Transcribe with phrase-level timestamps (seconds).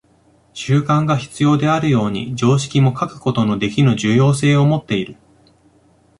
[0.53, 5.15] 習慣が必要であるように、常識も欠くことのできぬ重要性をもっている。